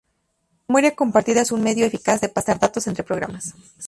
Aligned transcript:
La 0.67 0.73
memoria 0.73 0.95
compartida 0.95 1.41
es 1.41 1.51
un 1.51 1.61
medio 1.61 1.85
eficaz 1.85 2.21
de 2.21 2.29
pasar 2.29 2.57
datos 2.59 2.87
entre 2.87 3.03
programas. 3.03 3.53